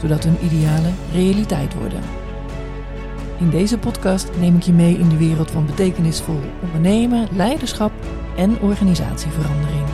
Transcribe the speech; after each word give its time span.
zodat 0.00 0.24
hun 0.24 0.44
idealen 0.44 0.94
realiteit 1.12 1.74
worden. 1.74 2.00
In 3.38 3.50
deze 3.50 3.78
podcast 3.78 4.30
neem 4.38 4.56
ik 4.56 4.62
je 4.62 4.72
mee 4.72 4.98
in 4.98 5.08
de 5.08 5.16
wereld 5.16 5.50
van 5.50 5.66
betekenisvol 5.66 6.40
ondernemen, 6.62 7.28
leiderschap 7.32 7.92
en 8.36 8.60
organisatieverandering. 8.60 9.86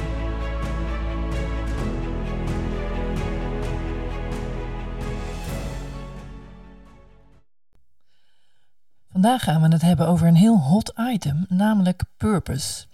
Vandaag 9.13 9.43
gaan 9.43 9.63
we 9.63 9.69
het 9.69 9.83
hebben 9.83 10.09
over 10.09 10.27
een 10.27 10.35
heel 10.35 10.61
hot 10.61 10.93
item, 10.97 11.47
namelijk 11.49 12.03
purpose. 12.17 12.85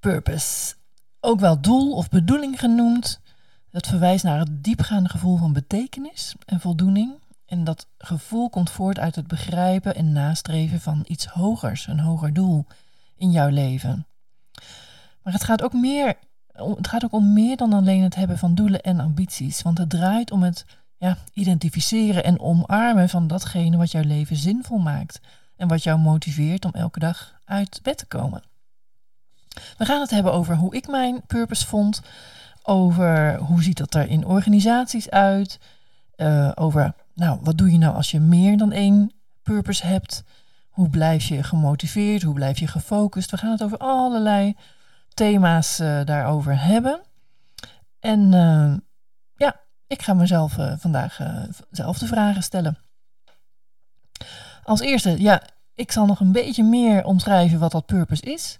Purpose, 0.00 0.74
ook 1.20 1.40
wel 1.40 1.60
doel 1.60 1.92
of 1.92 2.08
bedoeling 2.08 2.60
genoemd, 2.60 3.20
dat 3.74 3.86
verwijst 3.86 4.24
naar 4.24 4.38
het 4.38 4.64
diepgaande 4.64 5.08
gevoel 5.08 5.36
van 5.36 5.52
betekenis 5.52 6.34
en 6.44 6.60
voldoening. 6.60 7.14
En 7.46 7.64
dat 7.64 7.86
gevoel 7.98 8.50
komt 8.50 8.70
voort 8.70 8.98
uit 8.98 9.16
het 9.16 9.26
begrijpen 9.26 9.94
en 9.94 10.12
nastreven 10.12 10.80
van 10.80 11.04
iets 11.06 11.26
hogers, 11.26 11.86
een 11.86 12.00
hoger 12.00 12.32
doel 12.32 12.66
in 13.16 13.30
jouw 13.30 13.48
leven. 13.48 14.06
Maar 15.22 15.32
het 15.32 15.44
gaat 15.44 15.62
ook 15.62 15.72
meer, 15.72 16.14
het 16.52 16.88
gaat 16.88 17.04
ook 17.04 17.12
om 17.12 17.32
meer 17.32 17.56
dan 17.56 17.72
alleen 17.72 18.02
het 18.02 18.14
hebben 18.14 18.38
van 18.38 18.54
doelen 18.54 18.80
en 18.80 19.00
ambities, 19.00 19.62
want 19.62 19.78
het 19.78 19.90
draait 19.90 20.30
om 20.30 20.42
het 20.42 20.64
ja, 20.96 21.16
identificeren 21.32 22.24
en 22.24 22.40
omarmen 22.40 23.08
van 23.08 23.26
datgene 23.26 23.76
wat 23.76 23.90
jouw 23.90 24.04
leven 24.04 24.36
zinvol 24.36 24.78
maakt 24.78 25.20
en 25.56 25.68
wat 25.68 25.82
jou 25.82 25.98
motiveert 25.98 26.64
om 26.64 26.72
elke 26.72 26.98
dag 26.98 27.40
uit 27.44 27.80
bed 27.82 27.98
te 27.98 28.06
komen. 28.06 28.42
We 29.76 29.84
gaan 29.84 30.00
het 30.00 30.10
hebben 30.10 30.32
over 30.32 30.56
hoe 30.56 30.74
ik 30.74 30.88
mijn 30.88 31.22
purpose 31.26 31.66
vond, 31.66 32.02
over 32.66 33.36
hoe 33.36 33.62
ziet 33.62 33.76
dat 33.76 33.94
er 33.94 34.08
in 34.08 34.26
organisaties 34.26 35.10
uit, 35.10 35.58
uh, 36.16 36.52
over 36.54 36.94
nou, 37.14 37.38
wat 37.42 37.58
doe 37.58 37.72
je 37.72 37.78
nou 37.78 37.94
als 37.94 38.10
je 38.10 38.20
meer 38.20 38.56
dan 38.56 38.72
één 38.72 39.12
purpose 39.42 39.86
hebt, 39.86 40.24
hoe 40.68 40.88
blijf 40.88 41.24
je 41.24 41.42
gemotiveerd, 41.42 42.22
hoe 42.22 42.34
blijf 42.34 42.58
je 42.58 42.66
gefocust. 42.66 43.30
We 43.30 43.36
gaan 43.36 43.50
het 43.50 43.62
over 43.62 43.78
allerlei 43.78 44.56
thema's 45.14 45.80
uh, 45.80 46.04
daarover 46.04 46.60
hebben. 46.60 47.00
En 48.00 48.32
uh, 48.32 48.74
ja, 49.36 49.60
ik 49.86 50.02
ga 50.02 50.14
mezelf 50.14 50.56
vandaag 50.78 51.20
zelf 51.70 51.98
de 51.98 52.06
vragen 52.06 52.42
stellen. 52.42 52.78
Als 54.62 54.80
eerste, 54.80 55.22
ja, 55.22 55.42
ik 55.74 55.92
zal 55.92 56.06
nog 56.06 56.20
een 56.20 56.32
beetje 56.32 56.64
meer 56.64 57.04
omschrijven 57.04 57.58
wat 57.58 57.72
dat 57.72 57.86
purpose 57.86 58.22
is 58.22 58.58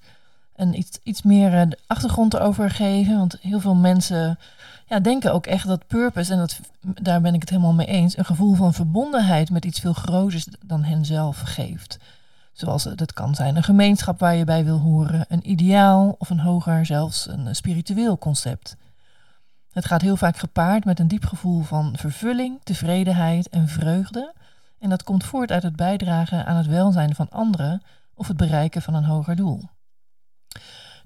en 0.57 0.79
iets, 0.79 0.99
iets 1.03 1.23
meer 1.23 1.55
eh, 1.55 1.69
de 1.69 1.79
achtergrond 1.87 2.35
erover 2.35 2.71
geven. 2.71 3.17
Want 3.17 3.37
heel 3.41 3.61
veel 3.61 3.75
mensen 3.75 4.39
ja, 4.87 5.01
denken 5.01 5.33
ook 5.33 5.47
echt 5.47 5.67
dat 5.67 5.87
purpose, 5.87 6.33
en 6.33 6.39
dat, 6.39 6.61
daar 6.81 7.21
ben 7.21 7.35
ik 7.35 7.41
het 7.41 7.51
helemaal 7.51 7.73
mee 7.73 7.87
eens, 7.87 8.19
een 8.19 8.25
gevoel 8.25 8.55
van 8.55 8.75
verbondenheid 8.75 9.51
met 9.51 9.65
iets 9.65 9.81
veel 9.81 9.93
groters 9.93 10.47
dan 10.67 10.83
hen 10.83 11.05
zelf 11.05 11.41
geeft. 11.41 11.99
Zoals 12.53 12.83
dat 12.83 13.13
kan 13.13 13.35
zijn 13.35 13.57
een 13.57 13.63
gemeenschap 13.63 14.19
waar 14.19 14.35
je 14.35 14.45
bij 14.45 14.65
wil 14.65 14.79
horen, 14.79 15.25
een 15.29 15.51
ideaal 15.51 16.15
of 16.19 16.31
een 16.31 16.41
hoger, 16.41 16.87
zelfs 16.87 17.29
een 17.29 17.57
spiritueel 17.57 18.19
concept. 18.19 18.77
Het 19.73 19.85
gaat 19.85 20.01
heel 20.01 20.17
vaak 20.17 20.37
gepaard 20.37 20.85
met 20.85 21.01
een 21.01 21.09
diep 21.09 21.25
gevoel 21.25 21.63
van 21.63 21.97
vervulling, 21.97 22.61
tevredenheid 22.63 23.49
en 23.49 23.69
vreugde. 23.69 24.33
En 24.79 24.89
dat 24.89 25.03
komt 25.03 25.25
voort 25.25 25.53
uit 25.53 25.63
het 25.63 25.77
bijdragen 25.77 26.47
aan 26.47 26.57
het 26.57 26.67
welzijn 26.67 27.15
van 27.15 27.31
anderen 27.31 27.83
of 28.15 28.29
het 28.29 28.37
bereiken 28.37 28.83
van 28.83 28.95
een 28.95 29.05
hoger 29.05 29.37
doel. 29.37 29.63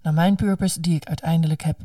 Nou, 0.02 0.14
mijn 0.14 0.36
purpose 0.36 0.80
die 0.80 0.94
ik 0.94 1.04
uiteindelijk 1.04 1.62
heb 1.62 1.78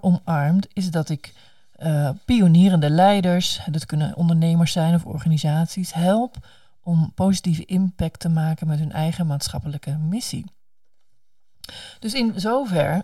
omarmd, 0.00 0.66
is 0.72 0.90
dat 0.90 1.08
ik 1.08 1.32
uh, 1.78 2.10
pionierende 2.24 2.90
leiders, 2.90 3.60
dat 3.70 3.86
kunnen 3.86 4.16
ondernemers 4.16 4.72
zijn 4.72 4.94
of 4.94 5.04
organisaties, 5.04 5.92
help 5.92 6.36
om 6.82 7.12
positieve 7.14 7.64
impact 7.64 8.20
te 8.20 8.28
maken 8.28 8.66
met 8.66 8.78
hun 8.78 8.92
eigen 8.92 9.26
maatschappelijke 9.26 9.96
missie. 9.96 10.44
Dus 11.98 12.14
in 12.14 12.32
zover, 12.40 13.02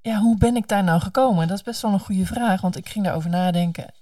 ja, 0.00 0.18
hoe 0.18 0.36
ben 0.38 0.56
ik 0.56 0.68
daar 0.68 0.84
nou 0.84 1.00
gekomen? 1.00 1.48
Dat 1.48 1.56
is 1.56 1.62
best 1.62 1.82
wel 1.82 1.92
een 1.92 2.00
goede 2.00 2.26
vraag, 2.26 2.60
want 2.60 2.76
ik 2.76 2.88
ging 2.88 3.04
daarover 3.04 3.30
nadenken. 3.30 3.94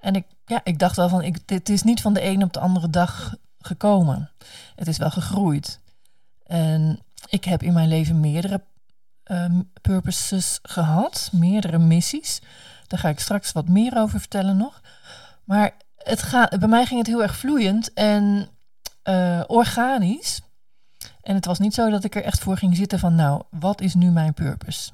En 0.00 0.14
ik, 0.14 0.26
ja, 0.46 0.60
ik 0.64 0.78
dacht 0.78 0.96
wel 0.96 1.08
van, 1.08 1.22
ik, 1.22 1.48
dit 1.48 1.68
is 1.68 1.82
niet 1.82 2.00
van 2.00 2.12
de 2.12 2.24
een 2.24 2.42
op 2.42 2.52
de 2.52 2.60
andere 2.60 2.90
dag 2.90 3.34
gekomen. 3.58 4.30
Het 4.76 4.88
is 4.88 4.98
wel 4.98 5.10
gegroeid. 5.10 5.80
En 6.46 6.98
ik 7.28 7.44
heb 7.44 7.62
in 7.62 7.72
mijn 7.72 7.88
leven 7.88 8.20
meerdere 8.20 8.62
um, 9.24 9.70
purposes 9.80 10.58
gehad, 10.62 11.28
meerdere 11.32 11.78
missies. 11.78 12.42
Daar 12.86 12.98
ga 12.98 13.08
ik 13.08 13.20
straks 13.20 13.52
wat 13.52 13.68
meer 13.68 13.98
over 13.98 14.20
vertellen 14.20 14.56
nog. 14.56 14.80
Maar 15.44 15.72
het 15.96 16.22
gaat, 16.22 16.58
bij 16.58 16.68
mij 16.68 16.86
ging 16.86 16.98
het 16.98 17.08
heel 17.08 17.22
erg 17.22 17.36
vloeiend 17.36 17.92
en 17.92 18.48
uh, 19.04 19.40
organisch. 19.46 20.40
En 21.22 21.34
het 21.34 21.44
was 21.44 21.58
niet 21.58 21.74
zo 21.74 21.90
dat 21.90 22.04
ik 22.04 22.14
er 22.14 22.24
echt 22.24 22.40
voor 22.40 22.56
ging 22.56 22.76
zitten 22.76 22.98
van, 22.98 23.14
nou, 23.14 23.42
wat 23.50 23.80
is 23.80 23.94
nu 23.94 24.10
mijn 24.10 24.34
purpose? 24.34 24.90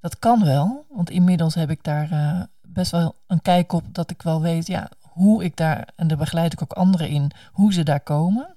Dat 0.00 0.18
kan 0.18 0.44
wel, 0.44 0.86
want 0.88 1.10
inmiddels 1.10 1.54
heb 1.54 1.70
ik 1.70 1.84
daar 1.84 2.12
uh, 2.12 2.42
best 2.62 2.90
wel 2.90 3.14
een 3.26 3.42
kijk 3.42 3.72
op 3.72 3.94
dat 3.94 4.10
ik 4.10 4.22
wel 4.22 4.40
weet, 4.40 4.66
ja, 4.66 4.88
hoe 5.00 5.44
ik 5.44 5.56
daar, 5.56 5.88
en 5.96 6.08
daar 6.08 6.18
begeleid 6.18 6.52
ik 6.52 6.62
ook 6.62 6.72
anderen 6.72 7.08
in, 7.08 7.30
hoe 7.52 7.72
ze 7.72 7.82
daar 7.82 8.00
komen. 8.00 8.54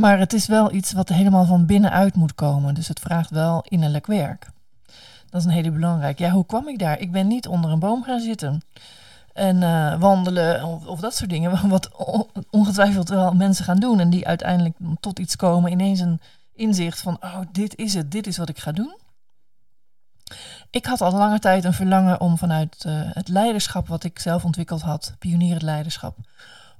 Maar 0.00 0.18
het 0.18 0.32
is 0.32 0.46
wel 0.46 0.72
iets 0.72 0.92
wat 0.92 1.08
helemaal 1.08 1.44
van 1.44 1.66
binnenuit 1.66 2.14
moet 2.14 2.34
komen. 2.34 2.74
Dus 2.74 2.88
het 2.88 3.00
vraagt 3.00 3.30
wel 3.30 3.64
innerlijk 3.68 4.06
werk. 4.06 4.50
Dat 5.30 5.40
is 5.40 5.44
een 5.44 5.52
hele 5.52 5.70
belangrijke. 5.70 6.22
Ja, 6.22 6.30
hoe 6.30 6.46
kwam 6.46 6.68
ik 6.68 6.78
daar? 6.78 6.98
Ik 6.98 7.12
ben 7.12 7.26
niet 7.26 7.48
onder 7.48 7.70
een 7.70 7.78
boom 7.78 8.02
gaan 8.02 8.20
zitten. 8.20 8.62
En 9.32 9.56
uh, 9.56 10.00
wandelen 10.00 10.64
of, 10.64 11.00
dat 11.00 11.14
soort 11.14 11.30
dingen. 11.30 11.68
Wat 11.68 11.90
ongetwijfeld 12.50 13.08
wel 13.08 13.32
mensen 13.34 13.64
gaan 13.64 13.80
doen. 13.80 14.00
En 14.00 14.10
die 14.10 14.26
uiteindelijk 14.26 14.76
tot 15.00 15.18
iets 15.18 15.36
komen. 15.36 15.72
Ineens 15.72 16.00
een 16.00 16.20
inzicht 16.54 17.00
van, 17.00 17.16
oh, 17.20 17.40
dit 17.52 17.76
is 17.76 17.94
het. 17.94 18.10
Dit 18.10 18.26
is 18.26 18.36
wat 18.36 18.48
ik 18.48 18.58
ga 18.58 18.72
doen. 18.72 18.96
Ik 20.70 20.86
had 20.86 21.00
al 21.00 21.12
lange 21.12 21.38
tijd 21.38 21.64
een 21.64 21.72
verlangen 21.72 22.20
om 22.20 22.38
vanuit 22.38 22.84
uh, 22.86 22.92
het 22.94 23.28
leiderschap 23.28 23.88
wat 23.88 24.04
ik 24.04 24.18
zelf 24.18 24.44
ontwikkeld 24.44 24.80
had, 24.80 25.14
pionierend 25.18 25.62
leiderschap, 25.62 26.16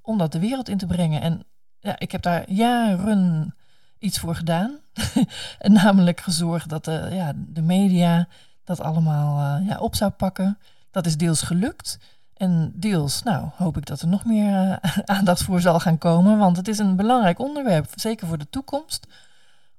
om 0.02 0.18
dat 0.18 0.32
de 0.32 0.38
wereld 0.38 0.68
in 0.68 0.78
te 0.78 0.86
brengen. 0.86 1.20
En 1.20 1.44
ja, 1.80 1.98
ik 1.98 2.12
heb 2.12 2.22
daar 2.22 2.50
jaren 2.50 3.54
iets 3.98 4.18
voor 4.18 4.34
gedaan. 4.34 4.78
en 5.58 5.72
namelijk 5.72 6.20
gezorgd 6.20 6.68
dat 6.68 6.84
de, 6.84 7.08
ja, 7.12 7.32
de 7.36 7.62
media 7.62 8.28
dat 8.64 8.80
allemaal 8.80 9.60
uh, 9.60 9.68
ja, 9.68 9.78
op 9.78 9.94
zou 9.94 10.10
pakken. 10.10 10.58
Dat 10.90 11.06
is 11.06 11.16
deels 11.16 11.42
gelukt. 11.42 11.98
En 12.34 12.72
deels, 12.74 13.22
nou, 13.22 13.48
hoop 13.56 13.76
ik 13.76 13.86
dat 13.86 14.00
er 14.00 14.08
nog 14.08 14.24
meer 14.24 14.80
uh, 14.84 14.98
aandacht 15.16 15.42
voor 15.42 15.60
zal 15.60 15.80
gaan 15.80 15.98
komen. 15.98 16.38
Want 16.38 16.56
het 16.56 16.68
is 16.68 16.78
een 16.78 16.96
belangrijk 16.96 17.38
onderwerp, 17.38 17.92
zeker 17.94 18.26
voor 18.26 18.38
de 18.38 18.50
toekomst. 18.50 19.06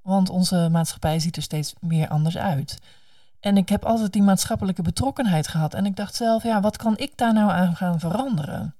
Want 0.01 0.29
onze 0.29 0.69
maatschappij 0.71 1.19
ziet 1.19 1.35
er 1.35 1.41
steeds 1.41 1.73
meer 1.79 2.07
anders 2.07 2.37
uit. 2.37 2.79
En 3.39 3.57
ik 3.57 3.69
heb 3.69 3.85
altijd 3.85 4.13
die 4.13 4.23
maatschappelijke 4.23 4.81
betrokkenheid 4.81 5.47
gehad. 5.47 5.73
En 5.73 5.85
ik 5.85 5.95
dacht 5.95 6.15
zelf, 6.15 6.43
ja, 6.43 6.61
wat 6.61 6.77
kan 6.77 6.97
ik 6.97 7.17
daar 7.17 7.33
nou 7.33 7.51
aan 7.51 7.75
gaan 7.75 7.99
veranderen? 7.99 8.75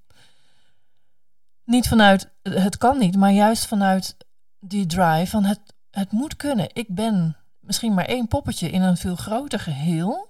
Niet 1.63 1.87
vanuit 1.87 2.29
het 2.41 2.77
kan 2.77 2.97
niet, 2.97 3.15
maar 3.15 3.31
juist 3.31 3.65
vanuit 3.65 4.17
die 4.59 4.85
drive 4.85 5.29
van 5.29 5.43
het, 5.43 5.59
het 5.91 6.11
moet 6.11 6.35
kunnen. 6.35 6.69
Ik 6.73 6.95
ben 6.95 7.37
misschien 7.59 7.93
maar 7.93 8.05
één 8.05 8.27
poppetje 8.27 8.69
in 8.69 8.81
een 8.81 8.97
veel 8.97 9.15
groter 9.15 9.59
geheel, 9.59 10.27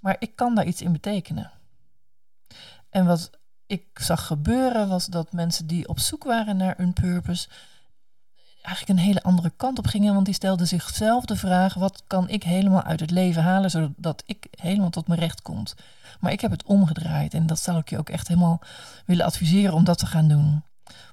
maar 0.00 0.16
ik 0.18 0.36
kan 0.36 0.54
daar 0.54 0.66
iets 0.66 0.82
in 0.82 0.92
betekenen. 0.92 1.50
En 2.90 3.06
wat 3.06 3.30
ik 3.66 3.86
zag 3.94 4.26
gebeuren 4.26 4.88
was 4.88 5.06
dat 5.06 5.32
mensen 5.32 5.66
die 5.66 5.88
op 5.88 5.98
zoek 5.98 6.24
waren 6.24 6.56
naar 6.56 6.78
een 6.78 6.92
purpose 6.92 7.48
eigenlijk 8.62 8.98
een 8.98 9.06
hele 9.06 9.22
andere 9.22 9.52
kant 9.56 9.78
op 9.78 9.86
gingen, 9.86 10.14
want 10.14 10.26
die 10.26 10.34
stelden 10.34 10.66
zichzelf 10.66 11.24
de 11.24 11.36
vraag: 11.36 11.74
wat 11.74 12.02
kan 12.06 12.28
ik 12.28 12.42
helemaal 12.42 12.82
uit 12.82 13.00
het 13.00 13.10
leven 13.10 13.42
halen 13.42 13.70
zodat 13.70 14.22
ik 14.26 14.46
helemaal 14.50 14.90
tot 14.90 15.06
mijn 15.06 15.20
recht 15.20 15.42
kom? 15.42 15.64
Maar 16.20 16.32
ik 16.32 16.40
heb 16.40 16.50
het 16.50 16.64
omgedraaid 16.64 17.34
en 17.34 17.46
dat 17.46 17.60
zou 17.60 17.78
ik 17.78 17.90
je 17.90 17.98
ook 17.98 18.08
echt 18.08 18.28
helemaal 18.28 18.60
willen 19.06 19.24
adviseren 19.24 19.74
om 19.74 19.84
dat 19.84 19.98
te 19.98 20.06
gaan 20.06 20.28
doen. 20.28 20.62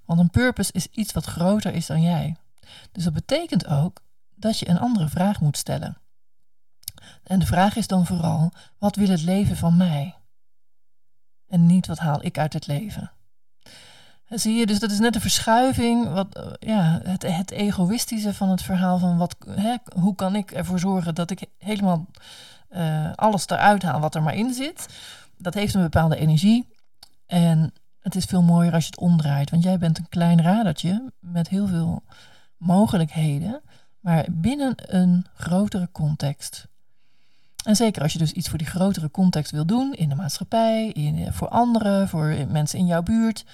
Want 0.05 0.19
een 0.19 0.29
purpose 0.29 0.71
is 0.73 0.87
iets 0.91 1.13
wat 1.13 1.25
groter 1.25 1.73
is 1.73 1.85
dan 1.85 2.01
jij. 2.01 2.35
Dus 2.91 3.03
dat 3.03 3.13
betekent 3.13 3.67
ook 3.67 4.01
dat 4.35 4.59
je 4.59 4.69
een 4.69 4.79
andere 4.79 5.07
vraag 5.07 5.41
moet 5.41 5.57
stellen. 5.57 5.97
En 7.23 7.39
de 7.39 7.45
vraag 7.45 7.75
is 7.75 7.87
dan 7.87 8.05
vooral: 8.05 8.51
wat 8.77 8.95
wil 8.95 9.09
het 9.09 9.21
leven 9.21 9.57
van 9.57 9.77
mij? 9.77 10.15
En 11.47 11.65
niet 11.65 11.87
wat 11.87 11.99
haal 11.99 12.23
ik 12.23 12.37
uit 12.37 12.53
het 12.53 12.67
leven. 12.67 13.11
Zie 14.29 14.55
je, 14.55 14.65
dus 14.65 14.79
dat 14.79 14.91
is 14.91 14.99
net 14.99 15.15
een 15.15 15.21
verschuiving, 15.21 16.13
wat, 16.13 16.35
eh, 16.35 16.51
ja, 16.59 16.99
het, 17.03 17.21
het 17.21 17.51
egoïstische 17.51 18.33
van 18.33 18.49
het 18.49 18.61
verhaal 18.61 18.97
van 18.97 19.17
wat, 19.17 19.35
hè, 19.49 19.75
hoe 19.95 20.15
kan 20.15 20.35
ik 20.35 20.51
ervoor 20.51 20.79
zorgen 20.79 21.15
dat 21.15 21.31
ik 21.31 21.45
helemaal 21.57 22.05
uh, 22.71 23.13
alles 23.15 23.47
eruit 23.47 23.83
haal 23.83 23.99
wat 23.99 24.15
er 24.15 24.23
maar 24.23 24.35
in 24.35 24.53
zit. 24.53 24.87
Dat 25.37 25.53
heeft 25.53 25.73
een 25.73 25.81
bepaalde 25.81 26.15
energie. 26.15 26.67
En 27.25 27.73
het 27.99 28.15
is 28.15 28.25
veel 28.25 28.41
mooier 28.41 28.73
als 28.73 28.83
je 28.83 28.89
het 28.89 28.99
omdraait, 28.99 29.49
want 29.49 29.63
jij 29.63 29.77
bent 29.77 29.97
een 29.97 30.09
klein 30.09 30.41
radertje 30.41 31.11
met 31.19 31.49
heel 31.49 31.67
veel 31.67 32.03
mogelijkheden, 32.57 33.61
maar 33.99 34.25
binnen 34.31 34.73
een 34.75 35.25
grotere 35.33 35.89
context. 35.91 36.67
En 37.63 37.75
zeker 37.75 38.01
als 38.01 38.13
je 38.13 38.19
dus 38.19 38.31
iets 38.31 38.49
voor 38.49 38.57
die 38.57 38.67
grotere 38.67 39.11
context 39.11 39.51
wil 39.51 39.65
doen, 39.65 39.93
in 39.93 40.09
de 40.09 40.15
maatschappij, 40.15 40.87
in, 40.87 41.33
voor 41.33 41.49
anderen, 41.49 42.07
voor 42.09 42.35
mensen 42.47 42.79
in 42.79 42.85
jouw 42.85 43.03
buurt, 43.03 43.45
eh, 43.45 43.53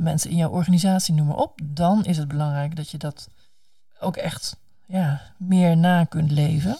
mensen 0.00 0.30
in 0.30 0.36
jouw 0.36 0.50
organisatie, 0.50 1.14
noem 1.14 1.26
maar 1.26 1.36
op, 1.36 1.60
dan 1.64 2.04
is 2.04 2.16
het 2.16 2.28
belangrijk 2.28 2.76
dat 2.76 2.90
je 2.90 2.98
dat 2.98 3.28
ook 4.00 4.16
echt 4.16 4.56
ja, 4.86 5.20
meer 5.36 5.76
na 5.76 6.04
kunt 6.04 6.30
leven. 6.30 6.78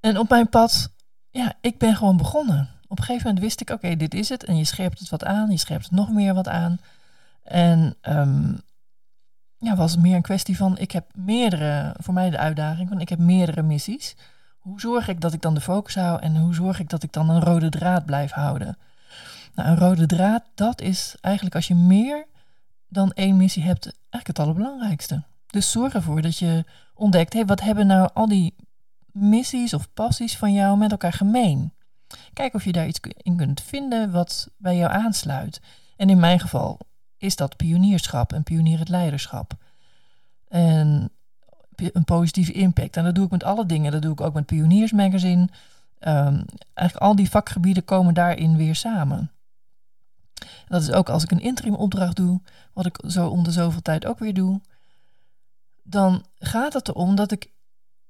En 0.00 0.18
op 0.18 0.28
mijn 0.28 0.48
pad, 0.48 0.90
ja, 1.30 1.52
ik 1.60 1.78
ben 1.78 1.96
gewoon 1.96 2.16
begonnen. 2.16 2.68
Op 2.88 2.98
een 2.98 3.04
gegeven 3.04 3.26
moment 3.26 3.44
wist 3.44 3.60
ik, 3.60 3.70
oké, 3.70 3.96
dit 3.96 4.14
is 4.14 4.28
het. 4.28 4.44
En 4.44 4.56
je 4.56 4.64
scherpt 4.64 4.98
het 4.98 5.08
wat 5.08 5.24
aan, 5.24 5.50
je 5.50 5.56
scherpt 5.56 5.84
het 5.84 5.92
nog 5.92 6.10
meer 6.10 6.34
wat 6.34 6.48
aan. 6.48 6.78
En 7.42 7.96
um, 8.02 8.60
ja, 9.58 9.76
was 9.76 9.96
meer 9.96 10.14
een 10.14 10.22
kwestie 10.22 10.56
van, 10.56 10.78
ik 10.78 10.90
heb 10.90 11.10
meerdere, 11.14 11.94
voor 11.98 12.14
mij 12.14 12.30
de 12.30 12.38
uitdaging 12.38 12.88
van, 12.88 13.00
ik 13.00 13.08
heb 13.08 13.18
meerdere 13.18 13.62
missies. 13.62 14.16
Hoe 14.58 14.80
zorg 14.80 15.08
ik 15.08 15.20
dat 15.20 15.32
ik 15.32 15.42
dan 15.42 15.54
de 15.54 15.60
focus 15.60 15.94
hou 15.94 16.20
en 16.20 16.36
hoe 16.36 16.54
zorg 16.54 16.78
ik 16.78 16.88
dat 16.88 17.02
ik 17.02 17.12
dan 17.12 17.30
een 17.30 17.40
rode 17.40 17.68
draad 17.68 18.04
blijf 18.04 18.30
houden? 18.30 18.78
Nou, 19.54 19.68
een 19.68 19.78
rode 19.78 20.06
draad, 20.06 20.44
dat 20.54 20.80
is 20.80 21.16
eigenlijk 21.20 21.54
als 21.54 21.68
je 21.68 21.74
meer 21.74 22.26
dan 22.88 23.12
één 23.12 23.36
missie 23.36 23.62
hebt, 23.62 23.84
eigenlijk 23.84 24.26
het 24.26 24.38
allerbelangrijkste. 24.38 25.22
Dus 25.46 25.70
zorg 25.70 25.94
ervoor 25.94 26.22
dat 26.22 26.38
je 26.38 26.64
ontdekt, 26.94 27.32
hey, 27.32 27.46
wat 27.46 27.60
hebben 27.60 27.86
nou 27.86 28.10
al 28.14 28.28
die 28.28 28.54
missies 29.12 29.74
of 29.74 29.92
passies 29.94 30.36
van 30.36 30.52
jou 30.52 30.78
met 30.78 30.90
elkaar 30.90 31.12
gemeen? 31.12 31.72
Kijk 32.32 32.54
of 32.54 32.64
je 32.64 32.72
daar 32.72 32.86
iets 32.86 33.00
in 33.16 33.36
kunt 33.36 33.60
vinden 33.60 34.10
wat 34.10 34.48
bij 34.56 34.76
jou 34.76 34.92
aansluit. 34.92 35.60
En 35.96 36.10
in 36.10 36.20
mijn 36.20 36.40
geval 36.40 36.78
is 37.16 37.36
dat 37.36 37.56
pionierschap 37.56 38.32
en 38.32 38.42
pionierend 38.42 38.88
leiderschap. 38.88 39.52
En 40.48 41.10
een 41.92 42.04
positieve 42.04 42.52
impact. 42.52 42.96
En 42.96 43.04
dat 43.04 43.14
doe 43.14 43.24
ik 43.24 43.30
met 43.30 43.44
alle 43.44 43.66
dingen. 43.66 43.92
Dat 43.92 44.02
doe 44.02 44.12
ik 44.12 44.20
ook 44.20 44.34
met 44.34 44.46
Pioniersmagazine. 44.46 45.48
Um, 46.00 46.44
eigenlijk 46.74 46.96
al 46.96 47.16
die 47.16 47.30
vakgebieden 47.30 47.84
komen 47.84 48.14
daarin 48.14 48.56
weer 48.56 48.74
samen. 48.74 49.30
Dat 50.68 50.82
is 50.82 50.92
ook 50.92 51.08
als 51.08 51.22
ik 51.22 51.30
een 51.30 51.40
interim 51.40 51.74
opdracht 51.74 52.16
doe, 52.16 52.40
wat 52.72 52.86
ik 52.86 53.00
zo 53.06 53.28
om 53.28 53.44
de 53.44 53.50
zoveel 53.50 53.82
tijd 53.82 54.06
ook 54.06 54.18
weer 54.18 54.34
doe. 54.34 54.60
Dan 55.82 56.24
gaat 56.38 56.72
het 56.72 56.88
erom 56.88 57.14
dat 57.14 57.30
ik 57.30 57.50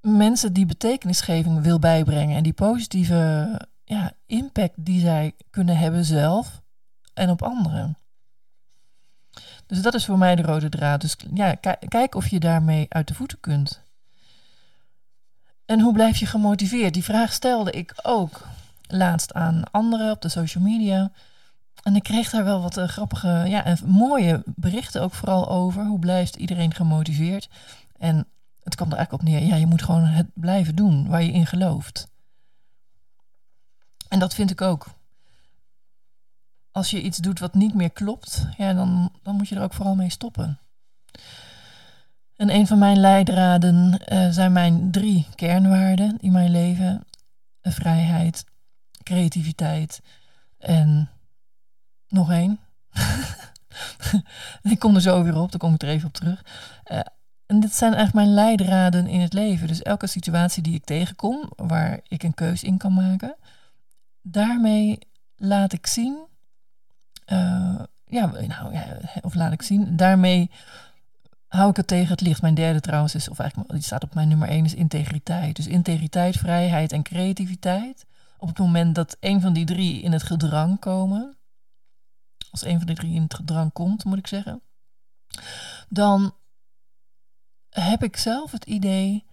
mensen 0.00 0.52
die 0.52 0.66
betekenisgeving 0.66 1.62
wil 1.62 1.78
bijbrengen 1.78 2.36
en 2.36 2.42
die 2.42 2.52
positieve 2.52 3.60
ja, 3.84 4.12
impact 4.26 4.74
die 4.76 5.00
zij 5.00 5.32
kunnen 5.50 5.76
hebben 5.76 6.04
zelf 6.04 6.62
en 7.14 7.30
op 7.30 7.42
anderen. 7.42 7.96
Dus 9.66 9.82
dat 9.82 9.94
is 9.94 10.04
voor 10.04 10.18
mij 10.18 10.36
de 10.36 10.42
rode 10.42 10.68
draad. 10.68 11.00
Dus 11.00 11.16
ja, 11.34 11.54
kijk 11.88 12.14
of 12.14 12.28
je 12.28 12.40
daarmee 12.40 12.86
uit 12.88 13.08
de 13.08 13.14
voeten 13.14 13.40
kunt. 13.40 13.82
En 15.64 15.80
hoe 15.80 15.92
blijf 15.92 16.16
je 16.16 16.26
gemotiveerd? 16.26 16.94
Die 16.94 17.04
vraag 17.04 17.32
stelde 17.32 17.70
ik 17.70 17.94
ook 18.02 18.46
laatst 18.86 19.32
aan 19.32 19.62
anderen 19.70 20.10
op 20.10 20.22
de 20.22 20.28
social 20.28 20.64
media. 20.64 21.10
En 21.82 21.96
ik 21.96 22.02
kreeg 22.02 22.30
daar 22.30 22.44
wel 22.44 22.60
wat 22.60 22.78
uh, 22.78 22.88
grappige 22.88 23.28
ja, 23.28 23.64
en 23.64 23.78
mooie 23.86 24.42
berichten 24.46 25.02
ook 25.02 25.14
vooral 25.14 25.48
over. 25.48 25.86
Hoe 25.86 25.98
blijft 25.98 26.36
iedereen 26.36 26.74
gemotiveerd? 26.74 27.48
En 27.98 28.26
het 28.62 28.74
kwam 28.74 28.90
er 28.90 28.96
eigenlijk 28.96 29.22
op 29.22 29.28
neer. 29.28 29.46
Ja, 29.46 29.56
je 29.56 29.66
moet 29.66 29.82
gewoon 29.82 30.04
het 30.04 30.26
blijven 30.34 30.74
doen 30.74 31.08
waar 31.08 31.22
je 31.22 31.32
in 31.32 31.46
gelooft. 31.46 32.08
En 34.08 34.18
dat 34.18 34.34
vind 34.34 34.50
ik 34.50 34.60
ook. 34.60 34.86
Als 36.72 36.90
je 36.90 37.02
iets 37.02 37.18
doet 37.18 37.38
wat 37.38 37.54
niet 37.54 37.74
meer 37.74 37.90
klopt, 37.90 38.46
ja, 38.56 38.72
dan, 38.72 39.12
dan 39.22 39.36
moet 39.36 39.48
je 39.48 39.54
er 39.54 39.62
ook 39.62 39.74
vooral 39.74 39.94
mee 39.94 40.10
stoppen. 40.10 40.58
En 42.36 42.54
een 42.54 42.66
van 42.66 42.78
mijn 42.78 43.00
leidraden 43.00 44.00
uh, 44.12 44.28
zijn 44.30 44.52
mijn 44.52 44.90
drie 44.90 45.26
kernwaarden 45.34 46.16
in 46.20 46.32
mijn 46.32 46.50
leven: 46.50 47.04
vrijheid, 47.62 48.44
creativiteit 49.02 50.00
en 50.58 51.10
nog 52.10 52.30
één. 52.30 52.58
ik 54.62 54.78
kom 54.78 54.94
er 54.94 55.00
zo 55.00 55.22
weer 55.22 55.36
op, 55.36 55.50
daar 55.50 55.60
kom 55.60 55.74
ik 55.74 55.82
er 55.82 55.88
even 55.88 56.08
op 56.08 56.14
terug. 56.14 56.44
Uh, 56.92 57.00
en 57.46 57.60
dit 57.60 57.74
zijn 57.74 57.94
echt 57.94 58.14
mijn 58.14 58.34
leidraden 58.34 59.06
in 59.06 59.20
het 59.20 59.32
leven. 59.32 59.68
Dus 59.68 59.82
elke 59.82 60.06
situatie 60.06 60.62
die 60.62 60.74
ik 60.74 60.84
tegenkom, 60.84 61.52
waar 61.56 62.00
ik 62.08 62.22
een 62.22 62.34
keus 62.34 62.62
in 62.62 62.78
kan 62.78 62.94
maken, 62.94 63.36
daarmee 64.22 64.98
laat 65.36 65.72
ik 65.72 65.86
zien. 65.86 66.18
Uh, 67.32 67.82
ja, 68.06 68.26
nou, 68.26 68.72
ja, 68.72 68.96
of 69.22 69.34
laat 69.34 69.52
ik 69.52 69.62
zien. 69.62 69.96
Daarmee 69.96 70.50
hou 71.46 71.70
ik 71.70 71.76
het 71.76 71.86
tegen 71.86 72.08
het 72.08 72.20
licht. 72.20 72.42
Mijn 72.42 72.54
derde 72.54 72.80
trouwens 72.80 73.14
is, 73.14 73.28
of 73.28 73.38
eigenlijk 73.38 73.70
die 73.70 73.82
staat 73.82 74.02
op 74.02 74.14
mijn 74.14 74.28
nummer 74.28 74.48
één, 74.48 74.64
is 74.64 74.74
integriteit. 74.74 75.56
Dus 75.56 75.66
integriteit, 75.66 76.36
vrijheid 76.36 76.92
en 76.92 77.02
creativiteit. 77.02 78.06
Op 78.38 78.48
het 78.48 78.58
moment 78.58 78.94
dat 78.94 79.16
een 79.20 79.40
van 79.40 79.52
die 79.52 79.64
drie 79.64 80.02
in 80.02 80.12
het 80.12 80.22
gedrang 80.22 80.78
komen, 80.78 81.36
als 82.50 82.64
een 82.64 82.76
van 82.76 82.86
die 82.86 82.96
drie 82.96 83.14
in 83.14 83.22
het 83.22 83.34
gedrang 83.34 83.72
komt, 83.72 84.04
moet 84.04 84.18
ik 84.18 84.26
zeggen, 84.26 84.62
dan 85.88 86.34
heb 87.70 88.02
ik 88.02 88.16
zelf 88.16 88.52
het 88.52 88.64
idee 88.64 89.24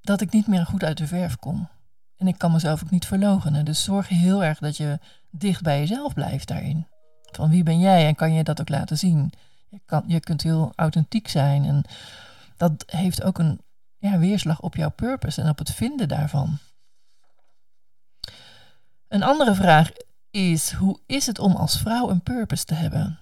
dat 0.00 0.20
ik 0.20 0.32
niet 0.32 0.46
meer 0.46 0.66
goed 0.66 0.84
uit 0.84 0.98
de 0.98 1.06
verf 1.06 1.36
kom. 1.36 1.68
En 2.16 2.26
ik 2.26 2.38
kan 2.38 2.52
mezelf 2.52 2.82
ook 2.82 2.90
niet 2.90 3.06
verlogenen. 3.06 3.64
Dus 3.64 3.82
zorg 3.84 4.08
heel 4.08 4.44
erg 4.44 4.58
dat 4.58 4.76
je 4.76 4.98
dicht 5.30 5.62
bij 5.62 5.78
jezelf 5.78 6.14
blijft 6.14 6.48
daarin. 6.48 6.86
Van 7.22 7.50
wie 7.50 7.62
ben 7.62 7.80
jij 7.80 8.06
en 8.06 8.14
kan 8.14 8.32
je 8.32 8.44
dat 8.44 8.60
ook 8.60 8.68
laten 8.68 8.98
zien? 8.98 9.32
Je, 9.68 9.80
kan, 9.84 10.04
je 10.06 10.20
kunt 10.20 10.42
heel 10.42 10.72
authentiek 10.74 11.28
zijn 11.28 11.64
en 11.64 11.84
dat 12.56 12.84
heeft 12.86 13.22
ook 13.22 13.38
een 13.38 13.60
ja, 13.98 14.18
weerslag 14.18 14.60
op 14.60 14.76
jouw 14.76 14.90
purpose 14.90 15.42
en 15.42 15.48
op 15.48 15.58
het 15.58 15.70
vinden 15.70 16.08
daarvan. 16.08 16.58
Een 19.08 19.22
andere 19.22 19.54
vraag 19.54 19.90
is: 20.32 20.72
hoe 20.72 20.98
is 21.06 21.26
het 21.26 21.38
om 21.38 21.56
als 21.56 21.78
vrouw 21.78 22.10
een 22.10 22.22
purpose 22.22 22.64
te 22.64 22.74
hebben? 22.74 23.18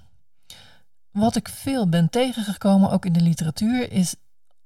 Wat 1.11 1.37
ik 1.37 1.49
veel 1.49 1.88
ben 1.88 2.11
tegengekomen, 2.11 2.90
ook 2.90 3.05
in 3.05 3.12
de 3.12 3.21
literatuur, 3.21 3.93
is 3.93 4.14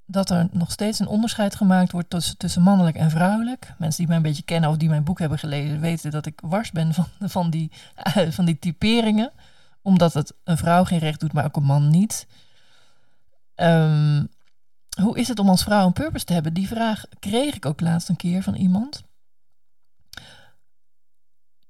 dat 0.06 0.30
er 0.30 0.48
nog 0.52 0.70
steeds 0.70 0.98
een 0.98 1.06
onderscheid 1.06 1.54
gemaakt 1.54 1.92
wordt 1.92 2.38
tussen, 2.38 2.62
mannelijk 2.62 2.96
en 2.96 3.10
vrouwelijk. 3.10 3.74
Mensen 3.78 3.98
die 3.98 4.06
mij 4.06 4.16
een 4.16 4.22
beetje 4.22 4.42
kennen 4.42 4.70
of 4.70 4.76
die 4.76 4.88
mijn 4.88 5.04
boek 5.04 5.18
hebben 5.18 5.38
gelezen, 5.38 5.80
weten 5.80 6.10
dat 6.10 6.26
ik 6.26 6.40
wars 6.44 6.70
ben 6.70 6.94
van, 6.94 7.06
van, 7.36 7.50
die, 7.50 7.70
van 8.36 8.44
die 8.44 8.58
typeringen. 8.58 9.32
Omdat 9.82 10.14
het 10.14 10.34
een 10.44 10.56
vrouw 10.56 10.84
geen 10.84 10.98
recht 10.98 11.20
doet, 11.20 11.32
maar 11.32 11.44
ook 11.44 11.56
een 11.56 11.62
man 11.62 11.90
niet. 11.90 12.26
Um, 13.56 14.28
hoe 15.00 15.18
is 15.18 15.28
het 15.28 15.38
om 15.38 15.48
als 15.48 15.62
vrouw 15.62 15.86
een 15.86 15.92
purpose 15.92 16.24
te 16.24 16.32
hebben? 16.32 16.54
Die 16.54 16.68
vraag 16.68 17.04
kreeg 17.18 17.54
ik 17.54 17.66
ook 17.66 17.80
laatst 17.80 18.08
een 18.08 18.16
keer 18.16 18.42
van 18.42 18.54
iemand. 18.54 19.02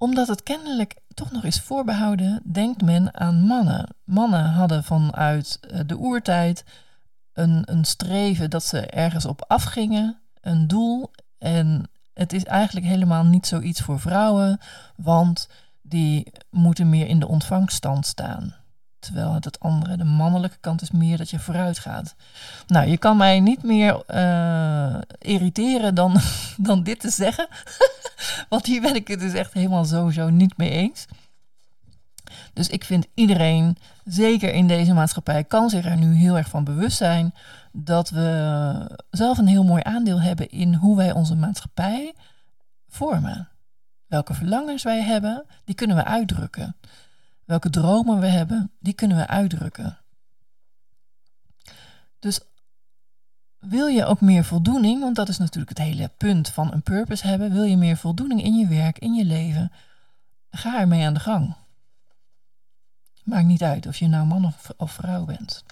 Omdat 0.04 0.28
het 0.28 0.42
kennelijk 0.42 0.96
toch 1.14 1.30
nog 1.30 1.44
is 1.44 1.60
voorbehouden, 1.60 2.40
denkt 2.52 2.82
men 2.82 3.20
aan 3.20 3.40
mannen. 3.40 3.88
Mannen 4.04 4.44
hadden 4.44 4.84
vanuit 4.84 5.58
eh, 5.60 5.80
de 5.86 5.98
oertijd 5.98 6.64
een, 7.32 7.62
een 7.64 7.84
streven 7.84 8.50
dat 8.50 8.64
ze 8.64 8.86
ergens 8.86 9.24
op 9.24 9.44
afgingen, 9.48 10.18
een 10.40 10.66
doel. 10.68 11.10
En 11.38 11.90
het 12.14 12.32
is 12.32 12.44
eigenlijk 12.44 12.86
helemaal 12.86 13.24
niet 13.24 13.46
zoiets 13.46 13.80
voor 13.80 14.00
vrouwen, 14.00 14.60
want 14.96 15.48
die 15.82 16.32
moeten 16.50 16.88
meer 16.88 17.06
in 17.06 17.20
de 17.20 17.28
ontvangststand 17.28 18.06
staan. 18.06 18.54
Terwijl 19.04 19.32
het, 19.32 19.60
andere, 19.60 19.96
de 19.96 20.04
mannelijke 20.04 20.56
kant 20.60 20.82
is 20.82 20.90
meer 20.90 21.16
dat 21.16 21.30
je 21.30 21.38
vooruit 21.38 21.78
gaat. 21.78 22.14
Nou, 22.66 22.88
je 22.88 22.98
kan 22.98 23.16
mij 23.16 23.40
niet 23.40 23.62
meer 23.62 24.02
uh, 24.14 24.96
irriteren 25.18 25.94
dan, 25.94 26.20
dan 26.56 26.82
dit 26.82 27.00
te 27.00 27.10
zeggen. 27.10 27.48
Want 28.48 28.66
hier 28.66 28.80
ben 28.80 28.94
ik 28.94 29.08
het 29.08 29.20
dus 29.20 29.32
echt 29.32 29.52
helemaal 29.52 29.84
sowieso 29.84 30.28
niet 30.28 30.56
mee 30.56 30.70
eens. 30.70 31.06
Dus 32.52 32.68
ik 32.68 32.84
vind 32.84 33.06
iedereen, 33.14 33.76
zeker 34.04 34.52
in 34.52 34.66
deze 34.66 34.94
maatschappij, 34.94 35.44
kan 35.44 35.70
zich 35.70 35.84
er 35.84 35.96
nu 35.96 36.14
heel 36.14 36.36
erg 36.36 36.48
van 36.48 36.64
bewust 36.64 36.96
zijn 36.96 37.34
dat 37.72 38.10
we 38.10 38.98
zelf 39.10 39.38
een 39.38 39.46
heel 39.46 39.64
mooi 39.64 39.82
aandeel 39.84 40.20
hebben 40.20 40.50
in 40.50 40.74
hoe 40.74 40.96
wij 40.96 41.12
onze 41.12 41.36
maatschappij 41.36 42.14
vormen. 42.88 43.48
Welke 44.06 44.34
verlangens 44.34 44.82
wij 44.82 45.02
hebben, 45.02 45.44
die 45.64 45.74
kunnen 45.74 45.96
we 45.96 46.04
uitdrukken. 46.04 46.76
Welke 47.44 47.70
dromen 47.70 48.20
we 48.20 48.26
hebben, 48.26 48.72
die 48.78 48.94
kunnen 48.94 49.16
we 49.16 49.26
uitdrukken. 49.26 49.98
Dus 52.18 52.40
wil 53.58 53.86
je 53.86 54.04
ook 54.04 54.20
meer 54.20 54.44
voldoening, 54.44 55.00
want 55.00 55.16
dat 55.16 55.28
is 55.28 55.38
natuurlijk 55.38 55.78
het 55.78 55.86
hele 55.86 56.10
punt 56.16 56.48
van 56.48 56.72
een 56.72 56.82
purpose 56.82 57.26
hebben. 57.26 57.52
Wil 57.52 57.64
je 57.64 57.76
meer 57.76 57.96
voldoening 57.96 58.42
in 58.42 58.54
je 58.54 58.66
werk, 58.66 58.98
in 58.98 59.14
je 59.14 59.24
leven? 59.24 59.72
Ga 60.50 60.80
ermee 60.80 61.06
aan 61.06 61.14
de 61.14 61.20
gang. 61.20 61.54
Maakt 63.24 63.46
niet 63.46 63.62
uit 63.62 63.86
of 63.86 63.96
je 63.96 64.08
nou 64.08 64.26
man 64.26 64.54
of, 64.76 64.92
vrouw 64.92 65.24
bent. 65.24 65.64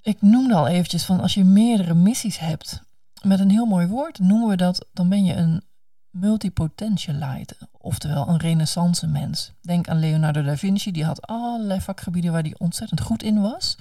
Ik 0.00 0.22
noemde 0.22 0.54
al 0.54 0.66
eventjes 0.66 1.04
van 1.04 1.20
als 1.20 1.34
je 1.34 1.44
meerdere 1.44 1.94
missies 1.94 2.38
hebt, 2.38 2.82
met 3.22 3.40
een 3.40 3.50
heel 3.50 3.66
mooi 3.66 3.86
woord 3.86 4.18
noemen 4.18 4.48
we 4.48 4.56
dat, 4.56 4.86
dan 4.92 5.08
ben 5.08 5.24
je 5.24 5.34
een 5.34 5.62
multipotentialite, 6.10 7.56
oftewel 7.84 8.28
een 8.28 8.38
renaissance 8.38 9.06
mens. 9.06 9.52
Denk 9.60 9.88
aan 9.88 9.98
Leonardo 9.98 10.42
da 10.42 10.56
Vinci, 10.56 10.92
die 10.92 11.04
had 11.04 11.26
allerlei 11.26 11.80
vakgebieden 11.80 12.32
waar 12.32 12.42
hij 12.42 12.54
ontzettend 12.58 13.00
goed 13.00 13.22
in 13.22 13.40
was. 13.40 13.78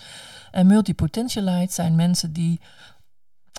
En 0.52 0.68
multipotentialites 0.68 1.76
zijn 1.76 1.96
mensen 1.96 2.34
die 2.34 2.60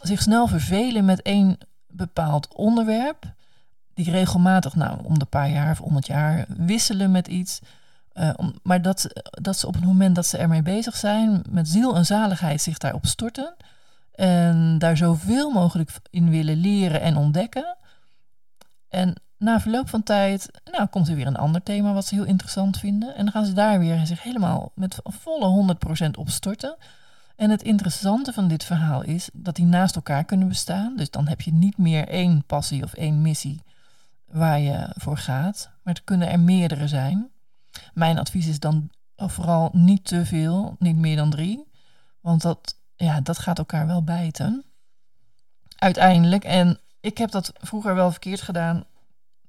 zich 0.02 0.22
snel 0.22 0.46
vervelen 0.46 1.04
met 1.04 1.22
één 1.22 1.58
bepaald 1.88 2.54
onderwerp, 2.54 3.32
die 3.94 4.10
regelmatig, 4.10 4.74
nou 4.74 5.04
om 5.04 5.18
de 5.18 5.24
paar 5.24 5.50
jaar 5.50 5.70
of 5.70 5.80
om 5.80 5.96
het 5.96 6.06
jaar, 6.06 6.44
wisselen 6.48 7.10
met 7.10 7.28
iets. 7.28 7.60
Om, 8.36 8.54
maar 8.62 8.82
dat, 8.82 9.06
dat 9.30 9.58
ze 9.58 9.66
op 9.66 9.74
het 9.74 9.84
moment 9.84 10.14
dat 10.14 10.26
ze 10.26 10.38
ermee 10.38 10.62
bezig 10.62 10.96
zijn, 10.96 11.44
met 11.50 11.68
ziel 11.68 11.96
en 11.96 12.06
zaligheid 12.06 12.62
zich 12.62 12.78
daarop 12.78 13.06
storten. 13.06 13.54
En 14.14 14.78
daar 14.78 14.96
zoveel 14.96 15.50
mogelijk 15.50 15.90
in 16.10 16.30
willen 16.30 16.56
leren 16.56 17.00
en 17.00 17.16
ontdekken. 17.16 17.76
En 18.88 19.14
na 19.44 19.60
verloop 19.60 19.88
van 19.88 20.02
tijd, 20.02 20.50
nou, 20.70 20.86
komt 20.86 21.08
er 21.08 21.14
weer 21.14 21.26
een 21.26 21.36
ander 21.36 21.62
thema 21.62 21.92
wat 21.92 22.06
ze 22.06 22.14
heel 22.14 22.24
interessant 22.24 22.78
vinden. 22.78 23.14
En 23.14 23.24
dan 23.24 23.32
gaan 23.32 23.46
ze 23.46 23.52
daar 23.52 23.78
weer 23.78 24.06
zich 24.06 24.22
helemaal 24.22 24.72
met 24.74 24.98
volle 25.02 25.76
100% 26.06 26.10
op 26.18 26.30
storten. 26.30 26.76
En 27.36 27.50
het 27.50 27.62
interessante 27.62 28.32
van 28.32 28.48
dit 28.48 28.64
verhaal 28.64 29.02
is 29.02 29.28
dat 29.32 29.56
die 29.56 29.64
naast 29.64 29.94
elkaar 29.94 30.24
kunnen 30.24 30.48
bestaan. 30.48 30.96
Dus 30.96 31.10
dan 31.10 31.28
heb 31.28 31.40
je 31.40 31.52
niet 31.52 31.78
meer 31.78 32.08
één 32.08 32.44
passie 32.46 32.82
of 32.82 32.94
één 32.94 33.22
missie 33.22 33.62
waar 34.24 34.60
je 34.60 34.88
voor 34.94 35.18
gaat. 35.18 35.70
Maar 35.82 35.94
er 35.94 36.04
kunnen 36.04 36.30
er 36.30 36.40
meerdere 36.40 36.88
zijn. 36.88 37.30
Mijn 37.94 38.18
advies 38.18 38.46
is 38.46 38.60
dan 38.60 38.90
vooral 39.16 39.70
niet 39.72 40.04
te 40.04 40.26
veel, 40.26 40.76
niet 40.78 40.96
meer 40.96 41.16
dan 41.16 41.30
drie. 41.30 41.64
Want 42.20 42.42
dat, 42.42 42.78
ja, 42.96 43.20
dat 43.20 43.38
gaat 43.38 43.58
elkaar 43.58 43.86
wel 43.86 44.04
bijten. 44.04 44.64
Uiteindelijk. 45.76 46.44
En 46.44 46.78
ik 47.00 47.18
heb 47.18 47.30
dat 47.30 47.52
vroeger 47.60 47.94
wel 47.94 48.10
verkeerd 48.10 48.40
gedaan. 48.40 48.84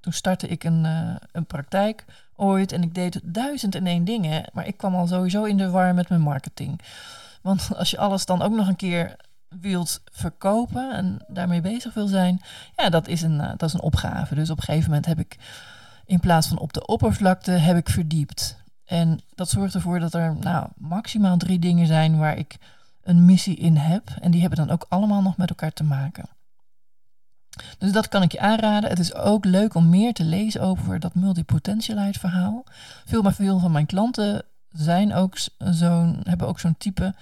Toen 0.06 0.14
startte 0.14 0.48
ik 0.48 0.64
een, 0.64 0.84
uh, 0.84 1.16
een 1.32 1.46
praktijk 1.46 2.06
ooit 2.36 2.72
en 2.72 2.84
ik 2.84 2.96
deed 2.96 3.20
duizend 3.24 3.76
en 3.76 3.88
één 3.88 4.06
dingen. 4.06 4.46
Maar 4.54 4.68
ik 4.68 4.78
kwam 4.78 4.96
al 4.96 5.08
sowieso 5.08 5.44
in 5.44 5.58
de 5.58 5.70
war 5.70 5.94
met 5.94 6.10
mijn 6.10 6.22
marketing. 6.22 6.82
Want 7.42 7.70
als 7.78 7.92
je 7.92 7.98
alles 7.98 8.26
dan 8.26 8.42
ook 8.42 8.52
nog 8.52 8.68
een 8.68 8.76
keer 8.76 9.16
wilt 9.62 10.02
verkopen 10.12 10.92
en 10.92 11.20
daarmee 11.28 11.62
bezig 11.62 11.94
wil 11.94 12.08
zijn, 12.08 12.42
ja, 12.76 12.90
dat 12.90 13.08
is 13.08 13.22
een, 13.22 13.40
uh, 13.40 13.50
dat 13.58 13.64
is 13.64 13.74
een 13.74 13.82
opgave. 13.82 14.36
Dus 14.36 14.50
op 14.50 14.58
een 14.58 14.64
gegeven 14.64 14.90
moment 14.90 15.06
heb 15.06 15.20
ik 15.20 15.38
in 16.06 16.20
plaats 16.20 16.48
van 16.48 16.60
op 16.60 16.74
de 16.74 16.86
oppervlakte, 16.86 17.52
heb 17.52 17.78
ik 17.78 17.90
verdiept. 17.90 18.58
En 18.86 19.20
dat 19.36 19.50
zorgt 19.50 19.74
ervoor 19.74 20.00
dat 20.00 20.14
er 20.14 20.36
nou, 20.36 20.68
maximaal 20.76 21.38
drie 21.38 21.60
dingen 21.60 21.88
zijn 21.88 22.18
waar 22.18 22.38
ik 22.38 22.58
een 23.04 23.26
missie 23.26 23.56
in 23.56 23.76
heb. 23.76 24.04
En 24.22 24.32
die 24.32 24.42
hebben 24.42 24.60
dan 24.66 24.72
ook 24.72 24.86
allemaal 24.90 25.22
nog 25.22 25.38
met 25.38 25.50
elkaar 25.50 25.74
te 25.74 25.84
maken. 25.84 26.35
Dus 27.78 27.92
dat 27.92 28.08
kan 28.08 28.22
ik 28.22 28.32
je 28.32 28.40
aanraden. 28.40 28.90
Het 28.90 29.00
is 29.00 29.14
ook 29.14 29.46
leuk 29.46 29.74
om 29.74 29.90
meer 29.90 30.14
te 30.14 30.24
lezen 30.24 30.62
over 30.62 31.00
dat 31.00 31.16
multipotentialite 31.16 32.20
verhaal. 32.20 32.64
Veel 33.06 33.22
maar 33.22 33.34
veel 33.34 33.60
van 33.60 33.72
mijn 33.72 33.86
klanten 33.86 34.44
zijn 34.72 35.14
ook 35.14 35.38
zo'n, 35.58 36.20
hebben 36.24 36.48
ook 36.48 36.60
zo'n 36.60 36.78
type. 36.78 37.16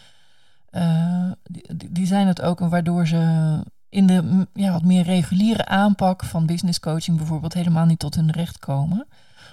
Uh, 0.71 1.31
die, 1.43 1.91
die, 1.91 2.05
zijn 2.05 2.27
het 2.27 2.41
ook, 2.41 2.59
waardoor 2.59 3.07
ze 3.07 3.59
in 3.89 4.07
de 4.07 4.47
ja, 4.53 4.71
wat 4.71 4.83
meer 4.83 5.03
reguliere 5.03 5.65
aanpak 5.65 6.23
van 6.23 6.45
business 6.45 6.79
coaching 6.79 7.17
bijvoorbeeld 7.17 7.53
helemaal 7.53 7.85
niet 7.85 7.99
tot 7.99 8.15
hun 8.15 8.31
recht 8.31 8.59
komen. 8.59 9.07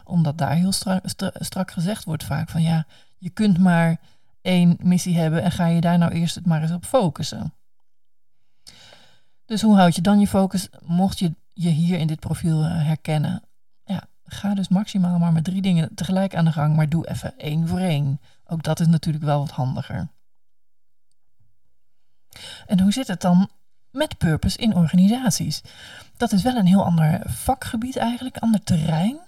Omdat 0.05 0.39
daar 0.39 0.55
heel 0.55 0.73
strak, 0.73 1.05
strak 1.35 1.71
gezegd 1.71 2.05
wordt 2.05 2.25
vaak 2.25 2.49
van 2.49 2.63
ja, 2.63 2.87
je 3.19 3.31
kunt 3.31 3.59
maar 3.59 4.01
één 4.43 4.77
missie 4.83 5.19
hebben 5.19 5.43
en 5.43 5.51
ga 5.51 5.67
je 5.67 5.81
daar 5.81 5.99
nou 5.99 6.13
eerst 6.13 6.35
het 6.35 6.47
maar 6.47 6.63
eens 6.63 6.73
op 6.73 6.85
focussen. 6.85 7.53
Dus 9.51 9.63
hoe 9.63 9.77
houd 9.77 9.95
je 9.95 10.01
dan 10.01 10.21
je 10.21 10.27
focus? 10.27 10.69
Mocht 10.85 11.19
je 11.19 11.35
je 11.53 11.69
hier 11.69 11.99
in 11.99 12.07
dit 12.07 12.21
profiel 12.21 12.65
eh, 12.65 12.87
herkennen, 12.87 13.43
ja, 13.85 14.05
ga 14.25 14.55
dus 14.55 14.69
maximaal 14.69 15.19
maar 15.19 15.33
met 15.33 15.45
drie 15.45 15.63
dingen 15.63 15.95
tegelijk 15.95 16.35
aan 16.35 16.45
de 16.45 16.53
gang, 16.53 16.77
maar 16.77 16.89
doe 16.89 17.09
even 17.09 17.39
één 17.39 17.69
voor 17.69 17.79
één. 17.79 18.21
Ook 18.47 18.63
dat 18.63 18.81
is 18.81 18.87
natuurlijk 18.87 19.25
wel 19.25 19.39
wat 19.39 19.51
handiger. 19.51 20.09
En 22.67 22.81
hoe 22.81 22.93
zit 22.93 23.07
het 23.07 23.21
dan 23.21 23.49
met 23.91 24.19
purpose 24.19 24.59
in 24.59 24.75
organisaties? 24.75 25.63
Dat 26.17 26.33
is 26.33 26.43
wel 26.43 26.57
een 26.57 26.67
heel 26.67 26.85
ander 26.85 27.21
vakgebied 27.25 27.97
eigenlijk, 27.97 28.39
ander 28.39 28.63
terrein. 28.63 29.19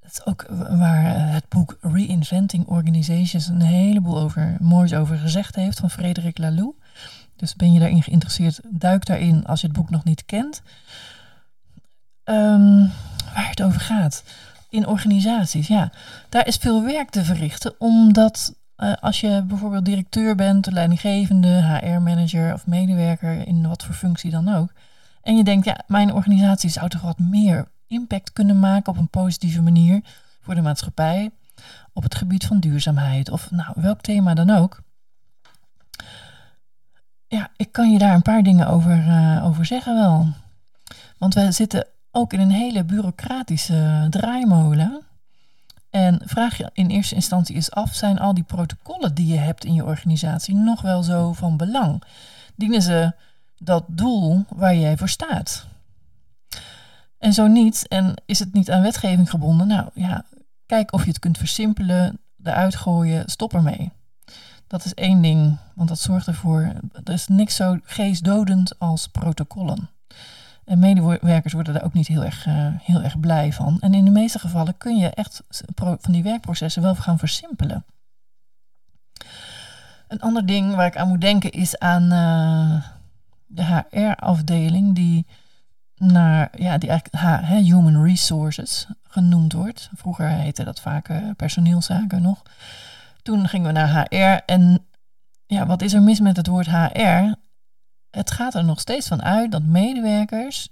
Dat 0.00 0.10
is 0.10 0.26
ook 0.26 0.46
waar 0.68 1.04
eh, 1.04 1.32
het 1.32 1.48
boek 1.48 1.76
Reinventing 1.80 2.66
Organizations 2.66 3.46
een 3.48 3.60
heleboel 3.60 4.18
over, 4.18 4.56
moois 4.60 4.94
over 4.94 5.18
gezegd 5.18 5.54
heeft 5.54 5.78
van 5.78 5.90
Frederik 5.90 6.38
Laloux. 6.38 6.76
Dus 7.38 7.54
ben 7.56 7.72
je 7.72 7.80
daarin 7.80 8.02
geïnteresseerd, 8.02 8.60
duik 8.70 9.06
daarin 9.06 9.46
als 9.46 9.60
je 9.60 9.66
het 9.66 9.76
boek 9.76 9.90
nog 9.90 10.04
niet 10.04 10.24
kent. 10.24 10.62
Um, 12.24 12.90
waar 13.34 13.48
het 13.48 13.62
over 13.62 13.80
gaat. 13.80 14.24
In 14.70 14.86
organisaties, 14.86 15.66
ja. 15.66 15.92
Daar 16.28 16.46
is 16.46 16.56
veel 16.56 16.84
werk 16.84 17.10
te 17.10 17.24
verrichten, 17.24 17.74
omdat 17.78 18.54
uh, 18.76 18.92
als 19.00 19.20
je 19.20 19.44
bijvoorbeeld 19.46 19.84
directeur 19.84 20.34
bent, 20.34 20.70
leidinggevende, 20.70 21.48
HR-manager 21.48 22.52
of 22.52 22.66
medewerker, 22.66 23.46
in 23.46 23.68
wat 23.68 23.84
voor 23.84 23.94
functie 23.94 24.30
dan 24.30 24.54
ook. 24.54 24.72
En 25.22 25.36
je 25.36 25.44
denkt, 25.44 25.64
ja, 25.64 25.80
mijn 25.86 26.12
organisatie 26.12 26.70
zou 26.70 26.88
toch 26.88 27.00
wat 27.00 27.18
meer 27.18 27.68
impact 27.86 28.32
kunnen 28.32 28.58
maken 28.58 28.92
op 28.92 28.98
een 28.98 29.08
positieve 29.08 29.62
manier 29.62 30.00
voor 30.40 30.54
de 30.54 30.62
maatschappij, 30.62 31.30
op 31.92 32.02
het 32.02 32.14
gebied 32.14 32.46
van 32.46 32.60
duurzaamheid 32.60 33.30
of 33.30 33.50
nou, 33.50 33.72
welk 33.74 34.00
thema 34.00 34.34
dan 34.34 34.50
ook. 34.50 34.82
Ja, 37.28 37.50
ik 37.56 37.72
kan 37.72 37.90
je 37.92 37.98
daar 37.98 38.14
een 38.14 38.22
paar 38.22 38.42
dingen 38.42 38.66
over, 38.66 39.06
uh, 39.06 39.44
over 39.46 39.66
zeggen 39.66 39.94
wel. 39.94 40.26
Want 41.18 41.34
we 41.34 41.52
zitten 41.52 41.86
ook 42.10 42.32
in 42.32 42.40
een 42.40 42.50
hele 42.50 42.84
bureaucratische 42.84 44.06
draaimolen. 44.10 45.02
En 45.90 46.20
vraag 46.24 46.56
je 46.56 46.70
in 46.72 46.88
eerste 46.88 47.14
instantie 47.14 47.54
eens 47.54 47.70
af, 47.70 47.94
zijn 47.94 48.18
al 48.18 48.34
die 48.34 48.44
protocollen 48.44 49.14
die 49.14 49.26
je 49.26 49.38
hebt 49.38 49.64
in 49.64 49.74
je 49.74 49.84
organisatie 49.84 50.54
nog 50.54 50.82
wel 50.82 51.02
zo 51.02 51.32
van 51.32 51.56
belang? 51.56 52.02
Dienen 52.56 52.82
ze 52.82 53.12
dat 53.58 53.84
doel 53.86 54.44
waar 54.48 54.76
jij 54.76 54.96
voor 54.96 55.08
staat? 55.08 55.66
En 57.18 57.32
zo 57.32 57.46
niet, 57.46 57.88
en 57.88 58.14
is 58.26 58.38
het 58.38 58.52
niet 58.52 58.70
aan 58.70 58.82
wetgeving 58.82 59.30
gebonden? 59.30 59.66
Nou 59.66 59.88
ja, 59.94 60.24
kijk 60.66 60.92
of 60.92 61.02
je 61.02 61.08
het 61.08 61.18
kunt 61.18 61.38
versimpelen, 61.38 62.18
eruit 62.42 62.76
gooien, 62.76 63.28
stop 63.30 63.54
ermee. 63.54 63.92
Dat 64.68 64.84
is 64.84 64.94
één 64.94 65.22
ding, 65.22 65.56
want 65.74 65.88
dat 65.88 65.98
zorgt 65.98 66.26
ervoor, 66.26 66.72
er 67.04 67.12
is 67.12 67.26
niks 67.28 67.56
zo 67.56 67.78
geestdodend 67.82 68.78
als 68.78 69.06
protocollen. 69.06 69.88
En 70.64 70.78
medewerkers 70.78 71.52
worden 71.52 71.74
daar 71.74 71.84
ook 71.84 71.92
niet 71.92 72.06
heel 72.06 72.24
erg, 72.24 72.46
uh, 72.46 72.68
heel 72.82 73.02
erg 73.02 73.20
blij 73.20 73.52
van. 73.52 73.80
En 73.80 73.94
in 73.94 74.04
de 74.04 74.10
meeste 74.10 74.38
gevallen 74.38 74.76
kun 74.76 74.96
je 74.96 75.10
echt 75.10 75.42
van 75.74 76.12
die 76.12 76.22
werkprocessen 76.22 76.82
wel 76.82 76.94
gaan 76.94 77.18
versimpelen. 77.18 77.84
Een 80.08 80.20
ander 80.20 80.46
ding 80.46 80.74
waar 80.74 80.86
ik 80.86 80.96
aan 80.96 81.08
moet 81.08 81.20
denken 81.20 81.50
is 81.50 81.78
aan 81.78 82.02
uh, 82.12 82.84
de 83.46 83.64
HR-afdeling 83.64 84.94
die 84.94 85.26
naar, 85.96 86.50
ja, 86.58 86.78
die 86.78 86.90
eigenlijk 86.90 87.46
Human 87.46 88.04
Resources 88.04 88.86
genoemd 89.02 89.52
wordt. 89.52 89.90
Vroeger 89.94 90.28
heette 90.28 90.64
dat 90.64 90.80
vaak 90.80 91.08
uh, 91.08 91.30
personeelszaken 91.36 92.22
nog. 92.22 92.42
Toen 93.28 93.48
gingen 93.48 93.66
we 93.66 93.72
naar 93.72 94.06
HR 94.10 94.42
en 94.46 94.86
ja, 95.46 95.66
wat 95.66 95.82
is 95.82 95.92
er 95.92 96.02
mis 96.02 96.20
met 96.20 96.36
het 96.36 96.46
woord 96.46 96.66
HR? 96.66 97.34
het 98.10 98.30
gaat 98.30 98.54
er 98.54 98.64
nog 98.64 98.80
steeds 98.80 99.08
van 99.08 99.22
uit 99.22 99.52
dat 99.52 99.62
medewerkers 99.62 100.68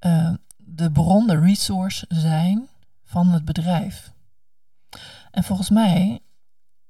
uh, 0.00 0.30
de 0.56 0.90
bron, 0.90 1.26
de 1.26 1.40
resource 1.40 2.04
zijn 2.08 2.68
van 3.04 3.28
het 3.28 3.44
bedrijf. 3.44 4.12
En 5.30 5.44
volgens 5.44 5.70
mij 5.70 6.20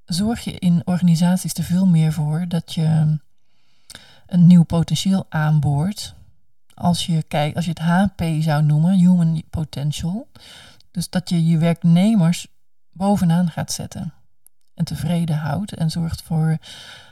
zorg 0.05 0.45
je 0.45 0.59
in 0.59 0.83
organisaties 0.85 1.55
er 1.55 1.65
veel 1.65 1.87
meer 1.87 2.13
voor 2.13 2.49
dat 2.49 2.75
je 2.75 3.19
een 4.27 4.47
nieuw 4.47 4.65
potentieel 4.65 5.27
aanboort. 5.29 6.15
Als 6.75 7.07
je 7.07 7.23
kijkt, 7.23 7.57
als 7.57 7.65
je 7.65 7.71
het 7.71 7.79
HP 7.79 8.23
zou 8.41 8.63
noemen, 8.63 8.95
human 8.95 9.43
potential. 9.51 10.29
Dus 10.91 11.11
dat 11.11 11.29
je 11.29 11.47
je 11.47 11.59
werknemers 11.59 12.47
bovenaan 12.93 13.51
gaat 13.51 13.73
zetten. 13.73 14.13
En 14.75 14.85
tevreden 14.85 15.37
houdt 15.37 15.75
en 15.75 15.91
zorgt 15.91 16.23
voor 16.23 16.59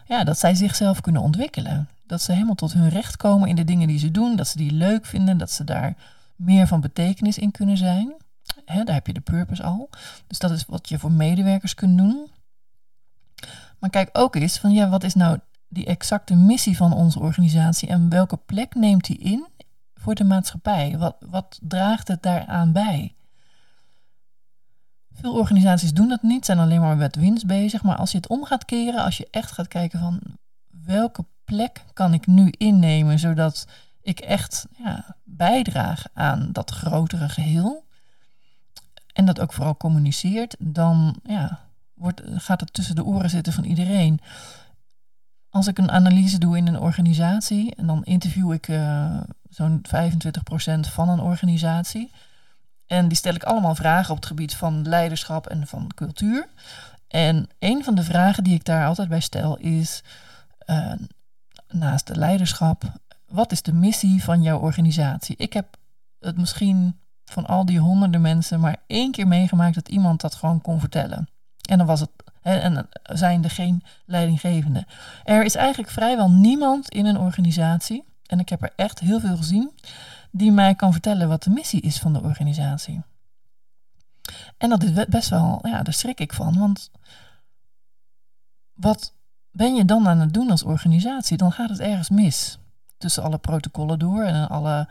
ja, 0.06 0.24
dat 0.24 0.38
zij 0.38 0.54
zichzelf 0.54 1.00
kunnen 1.00 1.22
ontwikkelen. 1.22 1.88
Dat 2.06 2.22
ze 2.22 2.32
helemaal 2.32 2.54
tot 2.54 2.72
hun 2.72 2.88
recht 2.88 3.16
komen 3.16 3.48
in 3.48 3.56
de 3.56 3.64
dingen 3.64 3.88
die 3.88 3.98
ze 3.98 4.10
doen. 4.10 4.36
Dat 4.36 4.48
ze 4.48 4.56
die 4.56 4.72
leuk 4.72 5.06
vinden. 5.06 5.38
Dat 5.38 5.50
ze 5.50 5.64
daar 5.64 5.94
meer 6.36 6.66
van 6.66 6.80
betekenis 6.80 7.38
in 7.38 7.50
kunnen 7.50 7.76
zijn. 7.76 8.12
daar 8.64 8.94
heb 8.94 9.06
je 9.06 9.12
de 9.12 9.20
purpose 9.20 9.62
al. 9.62 9.90
Dus 10.26 10.38
dat 10.38 10.50
is 10.50 10.64
wat 10.66 10.88
je 10.88 10.98
voor 10.98 11.12
medewerkers 11.12 11.74
kunt 11.74 11.98
doen. 11.98 12.30
Maar 13.78 13.90
kijk 13.90 14.08
ook 14.12 14.34
eens 14.34 14.58
van 14.58 14.72
ja, 14.72 14.88
wat 14.88 15.04
is 15.04 15.14
nou 15.14 15.38
die 15.68 15.86
exacte 15.86 16.34
missie 16.34 16.76
van 16.76 16.92
onze 16.92 17.20
organisatie 17.20 17.88
en 17.88 18.08
welke 18.08 18.36
plek 18.36 18.74
neemt 18.74 19.04
die 19.04 19.18
in 19.18 19.46
voor 19.94 20.14
de 20.14 20.24
maatschappij? 20.24 20.98
Wat, 20.98 21.16
wat 21.20 21.58
draagt 21.62 22.08
het 22.08 22.22
daaraan 22.22 22.72
bij? 22.72 23.14
Veel 25.14 25.34
organisaties 25.34 25.92
doen 25.92 26.08
dat 26.08 26.22
niet, 26.22 26.44
zijn 26.44 26.58
alleen 26.58 26.80
maar 26.80 26.96
met 26.96 27.16
winst 27.16 27.46
bezig. 27.46 27.82
Maar 27.82 27.96
als 27.96 28.10
je 28.10 28.16
het 28.16 28.28
om 28.28 28.44
gaat 28.44 28.64
keren, 28.64 29.04
als 29.04 29.16
je 29.16 29.28
echt 29.30 29.52
gaat 29.52 29.68
kijken 29.68 29.98
van 29.98 30.20
welke 30.84 31.24
plek 31.44 31.84
kan 31.92 32.14
ik 32.14 32.26
nu 32.26 32.52
innemen, 32.58 33.18
zodat 33.18 33.66
ik 34.02 34.20
echt 34.20 34.66
ja, 34.76 35.16
bijdraag 35.24 36.04
aan 36.12 36.48
dat 36.52 36.70
grotere 36.70 37.28
geheel. 37.28 37.84
En 39.12 39.24
dat 39.24 39.40
ook 39.40 39.52
vooral 39.52 39.76
communiceert, 39.76 40.56
dan 40.58 41.20
ja, 41.24 41.60
wordt, 41.94 42.22
gaat 42.26 42.60
het 42.60 42.72
tussen 42.72 42.94
de 42.94 43.04
oren 43.04 43.30
zitten 43.30 43.52
van 43.52 43.64
iedereen. 43.64 44.20
Als 45.50 45.66
ik 45.66 45.78
een 45.78 45.90
analyse 45.90 46.38
doe 46.38 46.56
in 46.56 46.66
een 46.66 46.78
organisatie 46.78 47.74
en 47.74 47.86
dan 47.86 48.04
interview 48.04 48.52
ik 48.52 48.68
uh, 48.68 49.20
zo'n 49.48 49.84
25% 49.86 50.80
van 50.80 51.08
een 51.08 51.20
organisatie. 51.20 52.10
En 52.92 53.08
die 53.08 53.16
stel 53.16 53.34
ik 53.34 53.42
allemaal 53.42 53.74
vragen 53.74 54.10
op 54.10 54.16
het 54.16 54.26
gebied 54.26 54.54
van 54.54 54.88
leiderschap 54.88 55.46
en 55.46 55.66
van 55.66 55.90
cultuur. 55.94 56.48
En 57.08 57.48
een 57.58 57.84
van 57.84 57.94
de 57.94 58.02
vragen 58.02 58.44
die 58.44 58.54
ik 58.54 58.64
daar 58.64 58.86
altijd 58.86 59.08
bij 59.08 59.20
stel 59.20 59.56
is, 59.56 60.02
uh, 60.66 60.92
naast 61.68 62.06
de 62.06 62.16
leiderschap, 62.16 62.84
wat 63.26 63.52
is 63.52 63.62
de 63.62 63.72
missie 63.72 64.24
van 64.24 64.42
jouw 64.42 64.58
organisatie? 64.58 65.36
Ik 65.36 65.52
heb 65.52 65.76
het 66.18 66.36
misschien 66.36 66.98
van 67.24 67.46
al 67.46 67.66
die 67.66 67.78
honderden 67.78 68.20
mensen 68.20 68.60
maar 68.60 68.76
één 68.86 69.10
keer 69.10 69.28
meegemaakt 69.28 69.74
dat 69.74 69.88
iemand 69.88 70.20
dat 70.20 70.34
gewoon 70.34 70.60
kon 70.60 70.80
vertellen. 70.80 71.28
En 71.68 71.78
dan 71.78 71.86
was 71.86 72.00
het, 72.00 72.10
en 72.42 72.88
zijn 73.02 73.44
er 73.44 73.50
geen 73.50 73.82
leidinggevende. 74.04 74.86
Er 75.24 75.44
is 75.44 75.54
eigenlijk 75.54 75.90
vrijwel 75.90 76.30
niemand 76.30 76.88
in 76.88 77.06
een 77.06 77.18
organisatie, 77.18 78.04
en 78.26 78.38
ik 78.38 78.48
heb 78.48 78.62
er 78.62 78.72
echt 78.76 78.98
heel 78.98 79.20
veel 79.20 79.36
gezien, 79.36 79.70
die 80.32 80.52
mij 80.52 80.74
kan 80.74 80.92
vertellen 80.92 81.28
wat 81.28 81.42
de 81.42 81.50
missie 81.50 81.80
is 81.80 81.98
van 81.98 82.12
de 82.12 82.22
organisatie. 82.22 83.02
En 84.56 84.68
dat 84.68 84.82
is 84.82 85.06
best 85.08 85.28
wel, 85.28 85.58
ja, 85.62 85.82
daar 85.82 85.94
schrik 85.94 86.20
ik 86.20 86.32
van. 86.32 86.58
Want 86.58 86.90
wat 88.72 89.14
ben 89.50 89.74
je 89.74 89.84
dan 89.84 90.08
aan 90.08 90.20
het 90.20 90.34
doen 90.34 90.50
als 90.50 90.62
organisatie? 90.62 91.36
Dan 91.36 91.52
gaat 91.52 91.68
het 91.68 91.80
ergens 91.80 92.10
mis. 92.10 92.58
Tussen 92.98 93.22
alle 93.22 93.38
protocollen 93.38 93.98
door 93.98 94.22
en 94.22 94.48
alle 94.48 94.88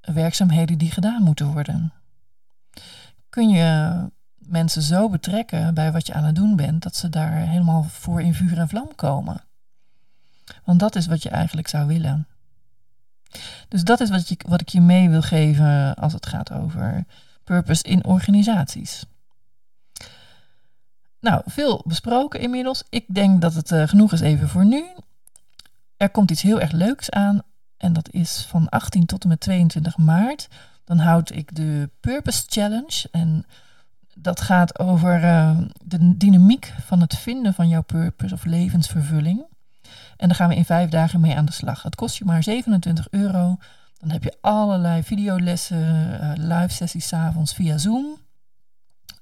werkzaamheden 0.00 0.78
die 0.78 0.90
gedaan 0.90 1.22
moeten 1.22 1.52
worden. 1.52 1.92
Kun 3.28 3.48
je 3.48 3.94
mensen 4.36 4.82
zo 4.82 5.08
betrekken 5.08 5.74
bij 5.74 5.92
wat 5.92 6.06
je 6.06 6.14
aan 6.14 6.24
het 6.24 6.34
doen 6.34 6.56
bent, 6.56 6.82
dat 6.82 6.96
ze 6.96 7.08
daar 7.08 7.32
helemaal 7.32 7.82
voor 7.82 8.20
in 8.22 8.34
vuur 8.34 8.58
en 8.58 8.68
vlam 8.68 8.94
komen? 8.94 9.44
Want 10.64 10.80
dat 10.80 10.96
is 10.96 11.06
wat 11.06 11.22
je 11.22 11.30
eigenlijk 11.30 11.68
zou 11.68 11.86
willen. 11.86 12.26
Dus 13.68 13.84
dat 13.84 14.00
is 14.00 14.10
wat, 14.10 14.34
wat 14.46 14.60
ik 14.60 14.68
je 14.68 14.80
mee 14.80 15.08
wil 15.08 15.22
geven 15.22 15.94
als 15.94 16.12
het 16.12 16.26
gaat 16.26 16.52
over 16.52 17.04
purpose 17.44 17.82
in 17.82 18.04
organisaties. 18.04 19.04
Nou, 21.20 21.42
veel 21.46 21.82
besproken 21.86 22.40
inmiddels. 22.40 22.84
Ik 22.88 23.04
denk 23.08 23.40
dat 23.40 23.54
het 23.54 23.70
uh, 23.70 23.88
genoeg 23.88 24.12
is 24.12 24.20
even 24.20 24.48
voor 24.48 24.64
nu. 24.66 24.84
Er 25.96 26.10
komt 26.10 26.30
iets 26.30 26.42
heel 26.42 26.60
erg 26.60 26.72
leuks 26.72 27.10
aan. 27.10 27.42
En 27.76 27.92
dat 27.92 28.10
is 28.10 28.46
van 28.48 28.68
18 28.68 29.06
tot 29.06 29.22
en 29.22 29.28
met 29.28 29.40
22 29.40 29.96
maart. 29.96 30.48
Dan 30.84 30.98
houd 30.98 31.30
ik 31.30 31.54
de 31.54 31.90
Purpose 32.00 32.42
Challenge. 32.46 33.08
En 33.10 33.46
dat 34.14 34.40
gaat 34.40 34.78
over 34.78 35.24
uh, 35.24 35.58
de 35.84 36.16
dynamiek 36.16 36.72
van 36.80 37.00
het 37.00 37.16
vinden 37.16 37.54
van 37.54 37.68
jouw 37.68 37.82
purpose 37.82 38.34
of 38.34 38.44
levensvervulling. 38.44 39.44
En 40.16 40.28
daar 40.28 40.36
gaan 40.36 40.48
we 40.48 40.56
in 40.56 40.64
vijf 40.64 40.90
dagen 40.90 41.20
mee 41.20 41.36
aan 41.36 41.44
de 41.44 41.52
slag. 41.52 41.82
Het 41.82 41.94
kost 41.94 42.16
je 42.16 42.24
maar 42.24 42.42
27 42.42 43.06
euro. 43.10 43.56
Dan 43.98 44.10
heb 44.10 44.22
je 44.22 44.36
allerlei 44.40 45.02
videolessen, 45.02 46.20
uh, 46.22 46.32
live 46.34 46.74
sessies 46.74 47.12
avonds 47.12 47.54
via 47.54 47.78
Zoom. 47.78 48.16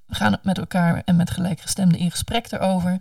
We 0.06 0.14
gaan 0.14 0.36
met 0.42 0.58
elkaar 0.58 1.02
en 1.04 1.16
met 1.16 1.30
gelijkgestemden 1.30 1.98
in 1.98 2.10
gesprek 2.10 2.52
erover. 2.52 3.00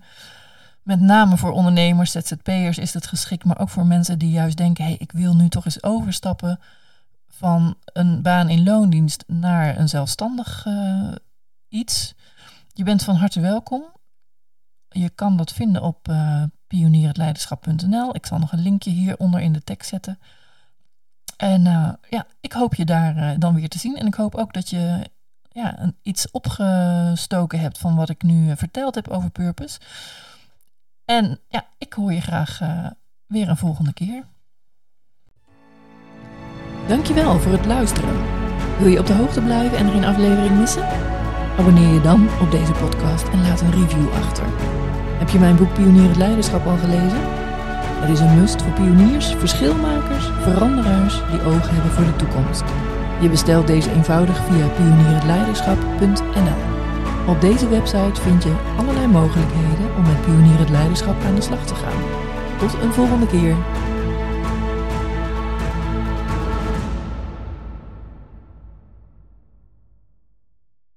Met 0.84 1.00
name 1.00 1.38
voor 1.38 1.52
ondernemers, 1.52 2.12
ZZP'ers 2.12 2.78
is 2.78 2.94
het 2.94 3.08
geschikt, 3.08 3.46
maar 3.46 3.60
ook 3.60 3.70
voor 3.70 3.86
mensen 3.86 4.20
die 4.20 4.32
juist 4.32 4.58
denken: 4.58 4.84
hey, 4.84 4.96
ik 4.98 5.12
wil 5.12 5.36
nu 5.36 5.50
toch 5.50 5.66
eens 5.66 5.84
overstappen 5.84 6.60
van 7.28 7.76
een 7.86 8.22
baan 8.22 8.50
in 8.50 8.64
loondienst 8.64 9.24
naar 9.28 9.78
een 9.78 9.90
zelfstandig 9.90 10.66
uh, 10.68 11.12
iets. 11.68 12.14
Je 12.74 12.84
bent 12.84 13.04
van 13.04 13.16
harte 13.16 13.40
welkom. 13.40 13.84
Je 14.90 15.10
kan 15.10 15.38
dat 15.38 15.54
vinden 15.54 15.82
op 15.82 16.08
uh, 16.08 16.44
pionierhetleiderschap.nl. 16.74 18.16
Ik 18.16 18.26
zal 18.26 18.40
nog 18.40 18.52
een 18.52 18.62
linkje 18.62 18.90
hieronder 18.90 19.40
in 19.40 19.54
de 19.54 19.64
tekst 19.64 19.90
zetten. 19.90 20.20
En 21.38 21.66
uh, 21.66 21.90
ja, 22.10 22.26
ik 22.40 22.54
hoop 22.54 22.76
je 22.76 22.86
daar 22.86 23.18
uh, 23.18 23.32
dan 23.38 23.56
weer 23.56 23.70
te 23.70 23.80
zien. 23.80 23.98
En 23.98 24.06
ik 24.06 24.14
hoop 24.14 24.36
ook 24.36 24.54
dat 24.54 24.70
je 24.70 25.10
ja, 25.52 25.80
een, 25.80 25.96
iets 26.02 26.32
opgestoken 26.32 27.60
hebt 27.60 27.78
van 27.78 27.96
wat 27.96 28.10
ik 28.10 28.24
nu 28.24 28.58
verteld 28.58 28.96
heb 28.96 29.08
over 29.08 29.30
Purpose. 29.30 29.80
En 31.06 31.40
ja, 31.48 31.66
ik 31.78 31.94
hoor 31.94 32.14
je 32.14 32.22
graag 32.22 32.60
weer 33.28 33.50
een 33.50 33.58
volgende 33.58 33.94
keer. 33.94 34.24
Dankjewel 36.88 37.40
voor 37.40 37.52
het 37.52 37.66
luisteren. 37.66 38.22
Wil 38.78 38.88
je 38.88 39.00
op 39.00 39.06
de 39.06 39.14
hoogte 39.14 39.42
blijven 39.42 39.78
en 39.78 39.86
er 39.86 39.92
geen 39.92 40.06
aflevering 40.06 40.60
missen? 40.60 40.88
Abonneer 41.58 41.94
je 41.94 42.02
dan 42.02 42.30
op 42.42 42.52
deze 42.52 42.72
podcast 42.72 43.28
en 43.28 43.42
laat 43.42 43.62
een 43.62 43.72
review 43.72 44.14
achter. 44.14 44.46
Heb 45.18 45.30
je 45.30 45.40
mijn 45.40 45.56
boek 45.56 45.74
Pionier 45.74 46.08
het 46.08 46.18
Leiderschap 46.18 46.66
al 46.68 46.78
gelezen? 46.78 47.22
Het 48.04 48.10
is 48.10 48.20
een 48.20 48.40
must 48.40 48.62
voor 48.62 48.72
pioniers, 48.72 49.36
verschilmakers, 49.38 50.26
veranderaars 50.42 51.22
die 51.32 51.42
ogen 51.42 51.74
hebben 51.74 51.92
voor 51.92 52.06
de 52.06 52.16
toekomst. 52.16 52.64
Je 53.22 53.30
bestelt 53.30 53.68
deze 53.68 53.92
eenvoudig 53.92 54.38
via 54.38 54.68
pionierhetleiderschap.nl. 54.68 56.62
Op 57.28 57.42
deze 57.42 57.70
website 57.70 58.22
vind 58.22 58.44
je 58.44 58.56
allerlei 58.78 59.08
mogelijkheden 59.08 59.96
om 59.98 60.04
met 60.04 60.22
Pionier 60.22 60.60
het 60.60 60.70
Leiderschap 60.70 61.24
aan 61.24 61.36
de 61.36 61.42
slag 61.42 61.66
te 61.66 61.76
gaan. 61.76 62.02
Tot 62.60 62.74
een 62.82 62.94
volgende 62.94 63.28
keer. 63.28 63.56